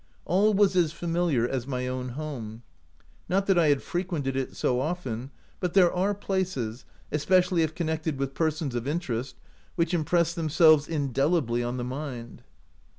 All 0.25 0.55
was 0.55 0.75
as 0.75 0.91
familiar 0.91 1.47
as 1.47 1.67
my 1.67 1.85
own 1.85 2.09
home— 2.17 2.63
not 3.29 3.45
that 3.45 3.59
I 3.59 3.67
had 3.67 3.83
frequented 3.83 4.35
it 4.35 4.55
so 4.55 4.79
often, 4.79 5.29
but 5.59 5.75
there 5.75 5.93
are 5.93 6.15
places, 6.15 6.85
especially 7.11 7.61
if 7.61 7.75
con 7.75 7.85
nected 7.85 8.17
with 8.17 8.33
persons 8.33 8.73
of 8.73 8.87
interest, 8.87 9.35
which 9.75 9.93
im 9.93 10.03
press 10.03 10.33
themselves 10.33 10.87
indelibly 10.87 11.61
on 11.63 11.77
the 11.77 11.83
mind. 11.83 12.41